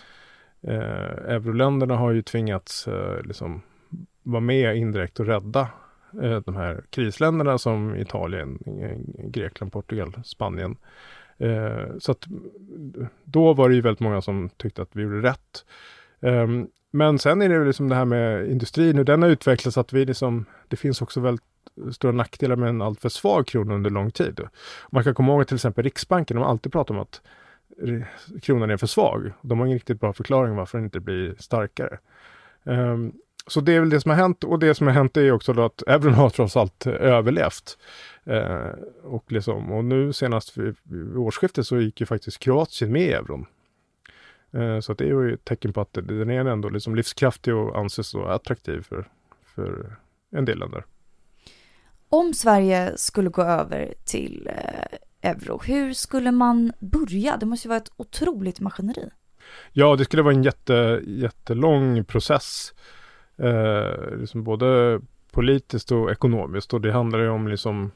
eh, 0.63 1.35
euroländerna 1.35 1.97
har 1.97 2.11
ju 2.11 2.23
tvingats 2.23 2.89
eh, 2.89 3.23
liksom 3.23 3.63
vara 4.23 4.41
med 4.41 4.77
indirekt 4.77 5.21
och 5.21 5.27
rädda 5.27 5.69
Eh, 6.23 6.41
de 6.41 6.57
här 6.57 6.85
krisländerna 6.91 7.59
som 7.59 7.97
Italien, 7.97 8.59
eh, 8.67 9.27
Grekland, 9.29 9.73
Portugal, 9.73 10.23
Spanien. 10.25 10.77
Eh, 11.39 11.99
så 11.99 12.13
att 12.13 12.27
då 13.25 13.55
var 13.55 13.69
det 13.69 13.75
ju 13.75 13.81
väldigt 13.81 14.01
många 14.01 14.23
som 14.23 14.49
tyckte 14.57 14.83
att 14.83 14.91
vi 14.93 15.03
gjorde 15.03 15.29
rätt. 15.29 15.65
Ehm, 16.21 16.69
men 16.91 17.19
sen 17.19 17.43
är 17.43 17.49
det 17.49 17.55
ju 17.55 17.65
liksom 17.65 17.89
det 17.89 17.95
här 17.95 18.05
med 18.05 18.51
industrin, 18.51 18.97
hur 18.97 19.05
den 19.05 19.23
har 19.23 19.29
utvecklats, 19.29 19.79
att 19.79 19.93
vi 19.93 20.05
liksom, 20.05 20.45
det 20.69 20.77
finns 20.77 21.03
också 21.03 21.21
väldigt 21.21 21.45
stora 21.93 22.13
nackdelar 22.13 22.57
med 22.57 22.69
en 22.69 22.83
alltför 22.83 23.09
svag 23.09 23.47
krona 23.47 23.75
under 23.75 23.91
lång 23.91 24.11
tid. 24.11 24.41
Man 24.91 25.05
kan 25.05 25.15
komma 25.15 25.33
ihåg 25.33 25.41
att 25.43 25.49
till 25.49 25.55
exempel 25.55 25.85
Riksbanken, 25.85 26.37
de 26.37 26.43
har 26.43 26.51
alltid 26.51 26.73
pratat 26.73 26.91
om 26.91 26.99
att 26.99 27.21
kronan 28.43 28.71
är 28.71 28.77
för 28.77 28.87
svag. 28.87 29.33
De 29.43 29.59
har 29.59 29.67
ingen 29.67 29.79
riktigt 29.79 30.01
bra 30.01 30.13
förklaring 30.13 30.57
varför 30.57 30.79
den 30.79 30.85
inte 30.85 31.01
blir 31.01 31.35
starkare. 31.39 31.99
Um, 32.63 33.13
så 33.47 33.61
det 33.61 33.73
är 33.73 33.81
väl 33.81 33.91
det 33.91 34.01
som 34.01 34.11
har 34.11 34.19
hänt 34.19 34.45
och 34.45 34.59
det 34.59 34.75
som 34.75 34.87
har 34.87 34.95
hänt 34.95 35.17
är 35.17 35.33
också 35.33 35.61
att 35.61 35.83
euron 35.87 36.15
har 36.15 36.31
trots 36.31 36.57
allt 36.57 36.87
överlevt. 36.87 37.79
Uh, 38.31 38.71
och, 39.03 39.33
liksom, 39.33 39.73
och 39.73 39.85
nu 39.85 40.13
senast 40.13 40.57
vid, 40.57 40.77
vid 40.83 41.17
årsskiftet 41.17 41.67
så 41.67 41.81
gick 41.81 42.01
ju 42.01 42.07
faktiskt 42.07 42.39
Kroatien 42.39 42.93
med 42.93 43.03
i 43.03 43.13
euron. 43.13 43.47
Uh, 44.55 44.81
så 44.81 44.95
det 44.95 45.05
är 45.05 45.09
ju 45.09 45.35
ett 45.35 45.45
tecken 45.45 45.73
på 45.73 45.81
att 45.81 45.93
den 45.93 46.31
är 46.31 46.45
ändå 46.45 46.69
liksom 46.69 46.95
livskraftig 46.95 47.55
och 47.55 47.79
anses 47.79 48.13
då 48.13 48.27
attraktiv 48.27 48.83
för, 48.83 49.09
för 49.55 49.97
en 50.33 50.45
del 50.45 50.59
länder. 50.59 50.85
Om 52.09 52.35
Sverige 52.35 52.93
skulle 52.97 53.31
gå 53.31 53.43
över 53.43 53.95
till 54.05 54.51
eh, 54.53 55.31
euro. 55.31 55.61
Hur 55.65 55.93
skulle 55.93 56.33
man 56.33 56.73
börja? 56.79 57.37
Det 57.37 57.47
måste 57.47 57.67
ju 57.67 57.69
vara 57.69 57.81
ett 57.81 57.93
otroligt 57.97 58.61
maskineri. 58.61 59.11
Ja, 59.73 59.97
det 59.97 60.05
skulle 60.05 60.23
vara 60.23 60.35
en 60.35 60.43
jätte, 60.43 61.01
jättelång 61.07 62.05
process. 62.05 62.75
Eh, 63.41 64.17
liksom 64.17 64.45
både 64.45 65.01
politiskt 65.33 65.93
och 65.93 66.11
ekonomiskt 66.11 66.75
och 66.75 66.81
det 66.81 66.93
handlar 66.93 67.19
ju 67.19 67.29
om 67.29 67.49
liksom 67.49 67.91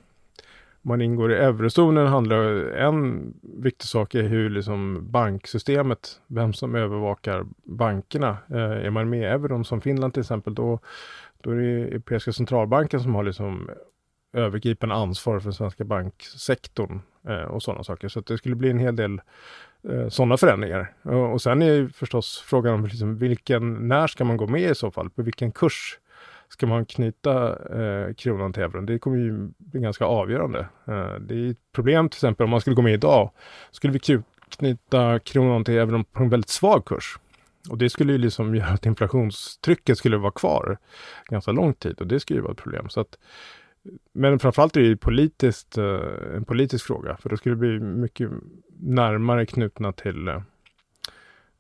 man 0.86 1.00
ingår 1.00 1.32
i 1.32 1.36
eurozonen 1.36 2.06
handlar 2.06 2.42
en 2.70 3.34
viktig 3.42 3.86
sak 3.88 4.14
är 4.14 4.22
hur 4.22 4.50
liksom 4.50 5.10
banksystemet, 5.10 6.20
vem 6.26 6.52
som 6.52 6.74
övervakar 6.74 7.46
bankerna. 7.64 8.36
Eh, 8.50 8.86
är 8.86 8.90
man 8.90 9.10
med 9.10 9.20
i 9.20 9.24
euron 9.24 9.64
som 9.64 9.80
Finland 9.80 10.14
till 10.14 10.20
exempel, 10.20 10.54
då, 10.54 10.78
då 11.40 11.50
är 11.50 11.56
det 11.56 11.82
Europeiska 11.82 12.32
centralbanken 12.32 13.00
som 13.00 13.14
har 13.14 13.22
liksom 13.22 13.70
övergripande 14.32 14.94
ansvar 14.94 15.38
för 15.38 15.44
den 15.44 15.52
svenska 15.52 15.84
banksektorn 15.84 17.00
eh, 17.28 17.44
och 17.44 17.62
sådana 17.62 17.84
saker. 17.84 18.08
Så 18.08 18.20
det 18.20 18.38
skulle 18.38 18.54
bli 18.54 18.70
en 18.70 18.78
hel 18.78 18.96
del 18.96 19.20
Eh, 19.88 20.08
sådana 20.08 20.36
förändringar. 20.36 20.92
Och, 21.02 21.32
och 21.32 21.42
sen 21.42 21.62
är 21.62 21.72
ju 21.72 21.88
förstås 21.88 22.44
frågan 22.46 22.74
om 22.74 22.86
liksom 22.86 23.18
vilken, 23.18 23.88
när 23.88 24.06
ska 24.06 24.24
man 24.24 24.36
gå 24.36 24.46
med 24.46 24.70
i 24.70 24.74
så 24.74 24.90
fall? 24.90 25.10
På 25.10 25.22
vilken 25.22 25.52
kurs 25.52 25.98
ska 26.48 26.66
man 26.66 26.86
knyta 26.86 27.48
eh, 27.50 28.14
kronan 28.14 28.52
till 28.52 28.62
euron? 28.62 28.86
Det 28.86 28.98
kommer 28.98 29.16
ju 29.16 29.50
bli 29.58 29.80
ganska 29.80 30.04
avgörande. 30.04 30.58
Eh, 30.88 31.14
det 31.20 31.34
är 31.34 31.50
ett 31.50 31.72
problem 31.72 32.08
till 32.08 32.16
exempel 32.16 32.44
om 32.44 32.50
man 32.50 32.60
skulle 32.60 32.76
gå 32.76 32.82
med 32.82 32.94
idag. 32.94 33.30
Skulle 33.70 33.92
vi 33.92 34.22
knyta 34.48 35.18
kronan 35.18 35.64
till 35.64 35.74
euron 35.74 36.04
på 36.04 36.22
en 36.22 36.28
väldigt 36.28 36.50
svag 36.50 36.84
kurs. 36.84 37.18
Och 37.70 37.78
det 37.78 37.90
skulle 37.90 38.12
ju 38.12 38.18
liksom 38.18 38.54
göra 38.54 38.68
att 38.68 38.86
inflationstrycket 38.86 39.98
skulle 39.98 40.16
vara 40.16 40.32
kvar 40.32 40.78
ganska 41.24 41.52
lång 41.52 41.74
tid 41.74 42.00
och 42.00 42.06
det 42.06 42.20
skulle 42.20 42.38
ju 42.38 42.42
vara 42.42 42.52
ett 42.52 42.62
problem. 42.62 42.88
Så 42.88 43.00
att 43.00 43.18
men 44.12 44.38
framförallt 44.38 44.76
är 44.76 44.80
det 44.80 44.96
politiskt, 44.96 45.78
eh, 45.78 46.36
en 46.36 46.44
politisk 46.44 46.86
fråga, 46.86 47.16
för 47.16 47.28
då 47.28 47.36
skulle 47.36 47.54
det 47.54 47.58
bli 47.58 47.80
mycket 47.80 48.30
närmare 48.80 49.46
knutna 49.46 49.92
till, 49.92 50.28
eh, 50.28 50.42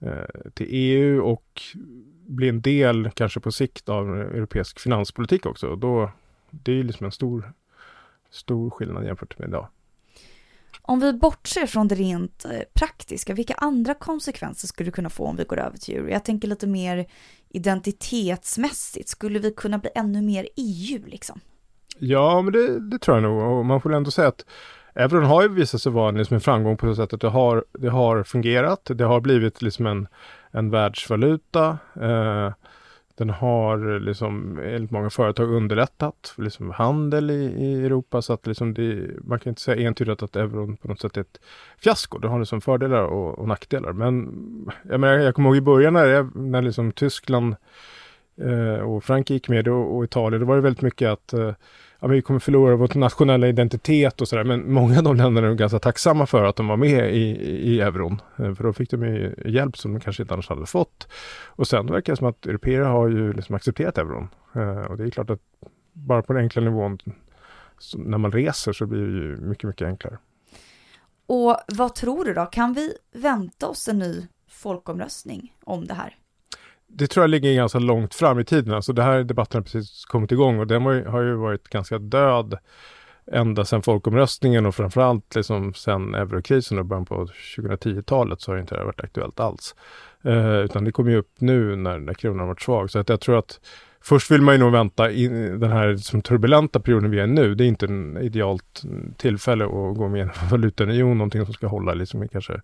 eh, 0.00 0.50
till 0.54 0.66
EU 0.70 1.22
och 1.22 1.62
bli 2.26 2.48
en 2.48 2.60
del, 2.60 3.10
kanske 3.14 3.40
på 3.40 3.52
sikt, 3.52 3.88
av 3.88 4.16
europeisk 4.20 4.80
finanspolitik 4.80 5.46
också. 5.46 5.66
Och 5.66 5.78
då, 5.78 6.12
det 6.50 6.72
är 6.72 6.76
ju 6.76 6.82
liksom 6.82 7.06
en 7.06 7.12
stor, 7.12 7.52
stor 8.30 8.70
skillnad 8.70 9.04
jämfört 9.04 9.38
med 9.38 9.48
idag. 9.48 9.68
Om 10.82 11.00
vi 11.00 11.12
bortser 11.12 11.66
från 11.66 11.88
det 11.88 11.94
rent 11.94 12.46
praktiska, 12.74 13.34
vilka 13.34 13.54
andra 13.54 13.94
konsekvenser 13.94 14.68
skulle 14.68 14.86
det 14.86 14.94
kunna 14.94 15.10
få 15.10 15.26
om 15.26 15.36
vi 15.36 15.44
går 15.44 15.58
över 15.58 15.78
till 15.78 15.94
euro? 15.94 16.08
Jag 16.08 16.24
tänker 16.24 16.48
lite 16.48 16.66
mer 16.66 17.06
identitetsmässigt. 17.48 19.08
Skulle 19.08 19.38
vi 19.38 19.50
kunna 19.50 19.78
bli 19.78 19.90
ännu 19.94 20.22
mer 20.22 20.48
EU 20.56 21.06
liksom? 21.06 21.40
Ja, 21.98 22.42
men 22.42 22.52
det, 22.52 22.80
det, 22.80 22.98
tror 22.98 23.16
jag 23.16 23.22
nog. 23.22 23.58
Och 23.58 23.64
man 23.64 23.80
får 23.80 23.94
ändå 23.94 24.10
säga 24.10 24.28
att 24.28 24.44
euron 24.94 25.24
har 25.24 25.42
ju 25.42 25.48
visat 25.48 25.80
sig 25.80 25.92
vara 25.92 26.10
liksom 26.10 26.34
en 26.34 26.40
framgång 26.40 26.76
på 26.76 26.86
så 26.86 26.94
sätt 26.94 27.12
att 27.12 27.20
det 27.20 27.28
har, 27.28 27.64
det 27.72 27.88
har 27.88 28.22
fungerat. 28.22 28.90
Det 28.94 29.04
har 29.04 29.20
blivit 29.20 29.62
liksom 29.62 29.86
en, 29.86 30.08
en 30.50 30.70
världsvaluta. 30.70 31.78
Eh, 32.00 32.52
den 33.16 33.30
har 33.30 34.00
liksom 34.00 34.58
enligt 34.64 34.90
många 34.90 35.10
företag 35.10 35.50
underlättat 35.50 36.34
liksom 36.36 36.70
handel 36.70 37.30
i, 37.30 37.44
i 37.44 37.84
Europa 37.84 38.22
så 38.22 38.32
att 38.32 38.46
liksom 38.46 38.74
det, 38.74 39.10
man 39.24 39.38
kan 39.38 39.50
inte 39.50 39.62
säga 39.62 39.88
entydigt 39.88 40.22
att 40.22 40.36
euron 40.36 40.76
på 40.76 40.88
något 40.88 41.00
sätt 41.00 41.16
är 41.16 41.20
ett 41.20 41.40
fiasko. 41.78 42.18
Det 42.18 42.28
har 42.28 42.38
liksom 42.38 42.60
fördelar 42.60 43.02
och, 43.02 43.38
och 43.38 43.48
nackdelar. 43.48 43.92
Men 43.92 44.32
jag, 44.82 45.00
menar, 45.00 45.18
jag 45.18 45.34
kommer 45.34 45.48
ihåg 45.48 45.56
i 45.56 45.60
början 45.60 45.92
när, 45.92 46.28
när 46.34 46.62
liksom 46.62 46.92
Tyskland 46.92 47.56
Eh, 48.40 48.80
och 48.80 49.04
Frankrike 49.04 49.34
gick 49.34 49.48
med 49.48 49.68
och, 49.68 49.96
och 49.96 50.04
Italien, 50.04 50.40
då 50.40 50.46
var 50.46 50.56
det 50.56 50.62
väldigt 50.62 50.82
mycket 50.82 51.08
att 51.08 51.32
eh, 51.32 51.54
ja, 52.00 52.08
vi 52.08 52.22
kommer 52.22 52.40
förlora 52.40 52.76
vår 52.76 52.98
nationella 52.98 53.48
identitet 53.48 54.20
och 54.20 54.28
sådär. 54.28 54.44
Men 54.44 54.72
många 54.72 54.98
av 54.98 55.04
de 55.04 55.16
länderna 55.16 55.48
är 55.48 55.54
ganska 55.54 55.78
tacksamma 55.78 56.26
för 56.26 56.44
att 56.44 56.56
de 56.56 56.68
var 56.68 56.76
med 56.76 57.14
i, 57.14 57.20
i 57.46 57.80
euron. 57.80 58.20
Eh, 58.38 58.54
för 58.54 58.64
då 58.64 58.72
fick 58.72 58.90
de 58.90 59.02
ju 59.02 59.34
hjälp 59.44 59.76
som 59.76 59.92
de 59.92 60.00
kanske 60.00 60.22
inte 60.22 60.34
annars 60.34 60.48
hade 60.48 60.66
fått. 60.66 61.08
Och 61.46 61.68
sen 61.68 61.86
verkar 61.86 62.12
det 62.12 62.16
som 62.16 62.26
att 62.26 62.46
europeer 62.46 62.80
har 62.80 63.08
ju 63.08 63.32
liksom 63.32 63.54
accepterat 63.54 63.98
euron. 63.98 64.28
Eh, 64.54 64.84
och 64.90 64.96
det 64.96 65.04
är 65.04 65.10
klart 65.10 65.30
att 65.30 65.40
bara 65.92 66.22
på 66.22 66.32
den 66.32 66.42
enkla 66.42 66.62
nivån, 66.62 66.98
när 67.96 68.18
man 68.18 68.32
reser 68.32 68.72
så 68.72 68.86
blir 68.86 69.06
det 69.06 69.12
ju 69.12 69.36
mycket, 69.36 69.68
mycket 69.68 69.86
enklare. 69.86 70.18
Och 71.26 71.58
vad 71.68 71.94
tror 71.94 72.24
du 72.24 72.34
då? 72.34 72.46
Kan 72.46 72.72
vi 72.72 72.92
vänta 73.12 73.68
oss 73.68 73.88
en 73.88 73.98
ny 73.98 74.26
folkomröstning 74.48 75.56
om 75.64 75.86
det 75.86 75.94
här? 75.94 76.16
Det 76.96 77.06
tror 77.06 77.22
jag 77.22 77.30
ligger 77.30 77.54
ganska 77.54 77.78
långt 77.78 78.14
fram 78.14 78.38
i 78.38 78.44
tiden. 78.44 78.74
Alltså 78.74 78.92
det 78.92 79.02
här 79.02 79.22
debatten 79.22 79.58
har 79.58 79.62
precis 79.62 80.04
kommit 80.04 80.32
igång 80.32 80.58
och 80.58 80.66
den 80.66 80.82
har 80.82 81.22
ju 81.22 81.34
varit 81.34 81.68
ganska 81.68 81.98
död 81.98 82.58
ända 83.32 83.64
sedan 83.64 83.82
folkomröstningen 83.82 84.66
och 84.66 84.74
framförallt 84.74 85.34
liksom 85.34 85.74
sedan 85.74 86.14
eurokrisen 86.14 86.78
och 86.78 86.84
början 86.84 87.04
på 87.06 87.26
2010-talet 87.56 88.40
så 88.40 88.52
har 88.52 88.58
inte 88.58 88.74
det 88.74 88.84
varit 88.84 89.04
aktuellt 89.04 89.40
alls. 89.40 89.74
Eh, 90.24 90.58
utan 90.58 90.84
det 90.84 90.92
kommer 90.92 91.10
ju 91.10 91.16
upp 91.16 91.32
nu 91.38 91.76
när, 91.76 91.98
när 91.98 92.14
kronan 92.14 92.38
har 92.38 92.46
varit 92.46 92.62
svag. 92.62 92.90
Så 92.90 92.98
att 92.98 93.08
jag 93.08 93.20
tror 93.20 93.38
att 93.38 93.60
först 94.00 94.30
vill 94.30 94.42
man 94.42 94.54
ju 94.54 94.60
nog 94.60 94.72
vänta 94.72 95.10
in 95.10 95.60
den 95.60 95.72
här 95.72 95.88
liksom, 95.88 96.22
turbulenta 96.22 96.80
perioden 96.80 97.10
vi 97.10 97.20
är 97.20 97.26
nu. 97.26 97.54
Det 97.54 97.64
är 97.64 97.68
inte 97.68 97.86
en 97.86 98.16
idealt 98.16 98.82
tillfälle 99.16 99.64
att 99.64 99.96
gå 99.96 100.08
med 100.08 100.18
i 100.18 100.22
en 100.22 100.30
valutaunion, 100.50 101.18
någonting 101.18 101.44
som 101.44 101.54
ska 101.54 101.66
hålla 101.66 101.94
liksom 101.94 102.22
i 102.22 102.28
kanske 102.28 102.60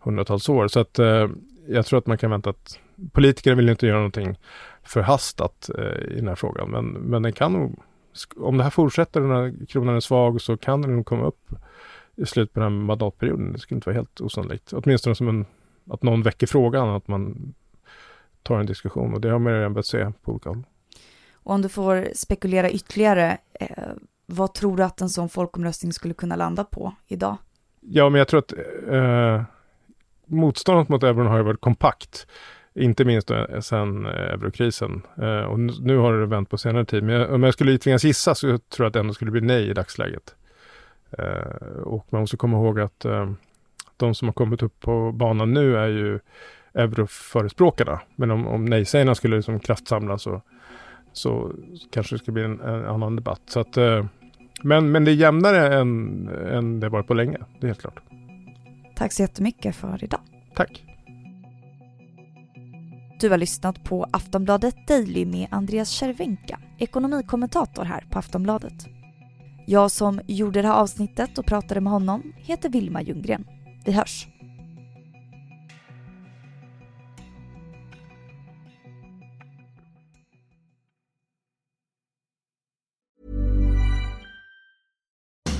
hundratals 0.00 0.48
år. 0.48 0.68
Så 0.68 0.80
att 0.80 0.98
eh, 0.98 1.28
jag 1.70 1.86
tror 1.86 1.98
att 1.98 2.06
man 2.06 2.18
kan 2.18 2.30
vänta 2.30 2.50
att 2.50 2.78
politikerna 3.12 3.56
vill 3.56 3.68
inte 3.68 3.86
göra 3.86 3.96
någonting 3.96 4.38
förhastat 4.82 5.70
eh, 5.78 6.12
i 6.12 6.16
den 6.16 6.28
här 6.28 6.34
frågan. 6.34 6.70
Men, 6.70 6.86
men 6.86 7.22
den 7.22 7.32
kan 7.32 7.52
nog, 7.52 7.78
om 8.36 8.56
det 8.58 8.62
här 8.62 8.70
fortsätter, 8.70 9.20
den 9.20 9.30
här 9.30 9.66
kronan 9.66 9.96
är 9.96 10.00
svag, 10.00 10.40
så 10.40 10.56
kan 10.56 10.82
den 10.82 10.96
nog 10.96 11.06
komma 11.06 11.26
upp 11.26 11.50
i 12.16 12.26
slutet 12.26 12.54
på 12.54 12.60
den 12.60 12.72
här 12.72 12.80
mandatperioden. 12.80 13.52
Det 13.52 13.58
skulle 13.58 13.76
inte 13.76 13.88
vara 13.88 13.96
helt 13.96 14.20
osannolikt. 14.20 14.72
Åtminstone 14.72 15.14
som 15.14 15.28
en, 15.28 15.46
att 15.90 16.02
någon 16.02 16.22
väcker 16.22 16.46
frågan, 16.46 16.88
att 16.88 17.08
man 17.08 17.54
tar 18.42 18.60
en 18.60 18.66
diskussion. 18.66 19.14
Och 19.14 19.20
det 19.20 19.30
har 19.30 19.38
man 19.38 19.52
redan 19.52 19.74
börjat 19.74 19.86
se 19.86 20.12
på 20.22 20.32
olika 20.32 20.48
håll. 20.48 20.62
Och 21.34 21.54
om 21.54 21.62
du 21.62 21.68
får 21.68 22.08
spekulera 22.14 22.70
ytterligare, 22.70 23.38
eh, 23.52 23.68
vad 24.26 24.54
tror 24.54 24.76
du 24.76 24.82
att 24.82 25.00
en 25.00 25.08
sån 25.08 25.28
folkomröstning 25.28 25.92
skulle 25.92 26.14
kunna 26.14 26.36
landa 26.36 26.64
på 26.64 26.94
idag? 27.06 27.36
Ja, 27.80 28.08
men 28.08 28.18
jag 28.18 28.28
tror 28.28 28.38
att 28.38 28.52
eh, 28.88 29.42
motståndet 30.30 30.88
mot 30.88 31.02
euron 31.02 31.26
har 31.26 31.36
ju 31.36 31.42
varit 31.42 31.60
kompakt. 31.60 32.26
Inte 32.74 33.04
minst 33.04 33.30
sen 33.60 34.06
eh, 34.06 34.12
eurokrisen. 34.12 35.02
Eh, 35.22 35.40
och 35.40 35.58
nu 35.60 35.96
har 35.96 36.12
det 36.12 36.26
vänt 36.26 36.50
på 36.50 36.58
senare 36.58 36.84
tid. 36.84 37.02
Men 37.02 37.30
om 37.30 37.42
jag 37.42 37.54
skulle 37.54 37.78
tvingas 37.78 38.04
gissa 38.04 38.34
så 38.34 38.46
tror 38.46 38.62
jag 38.78 38.86
att 38.86 38.92
det 38.92 39.00
ändå 39.00 39.14
skulle 39.14 39.30
bli 39.30 39.40
nej 39.40 39.70
i 39.70 39.72
dagsläget. 39.72 40.34
Eh, 41.18 41.82
och 41.82 42.06
man 42.10 42.20
måste 42.20 42.36
komma 42.36 42.56
ihåg 42.56 42.80
att 42.80 43.04
eh, 43.04 43.30
de 43.96 44.14
som 44.14 44.28
har 44.28 44.32
kommit 44.32 44.62
upp 44.62 44.80
på 44.80 45.12
banan 45.12 45.52
nu 45.52 45.76
är 45.76 45.88
ju 45.88 46.18
euroförespråkarna. 46.74 48.00
Men 48.16 48.30
om, 48.30 48.46
om 48.46 48.64
nej-sägarna 48.64 49.14
skulle 49.14 49.36
liksom 49.36 49.60
kraftsamla 49.60 50.18
så, 50.18 50.42
så 51.12 51.52
kanske 51.90 52.14
det 52.14 52.18
skulle 52.18 52.32
bli 52.32 52.44
en, 52.44 52.60
en 52.60 52.84
annan 52.84 53.16
debatt. 53.16 53.42
Så 53.46 53.60
att, 53.60 53.76
eh, 53.76 54.04
men, 54.62 54.92
men 54.92 55.04
det 55.04 55.10
är 55.10 55.14
jämnare 55.14 55.74
än, 55.74 56.28
än 56.28 56.80
det 56.80 56.88
varit 56.88 57.06
på 57.06 57.14
länge, 57.14 57.38
det 57.60 57.66
är 57.66 57.68
helt 57.68 57.80
klart. 57.80 58.00
Tack 59.00 59.12
så 59.12 59.22
jättemycket 59.22 59.76
för 59.76 60.04
idag. 60.04 60.20
Tack. 60.54 60.84
Du 63.20 63.30
har 63.30 63.38
lyssnat 63.38 63.84
på 63.84 64.06
Aftonbladet 64.12 64.86
Daily 64.88 65.26
med 65.26 65.48
Andreas 65.50 65.90
Cervenka, 65.90 66.60
ekonomikommentator 66.78 67.84
här 67.84 68.06
på 68.10 68.18
Aftonbladet. 68.18 68.86
Jag 69.66 69.90
som 69.90 70.20
gjorde 70.26 70.62
det 70.62 70.68
här 70.68 70.74
avsnittet 70.74 71.38
och 71.38 71.46
pratade 71.46 71.80
med 71.80 71.92
honom 71.92 72.32
heter 72.36 72.68
Vilma 72.68 73.02
Ljunggren. 73.02 73.46
Vi 73.84 73.92
hörs! 73.92 74.28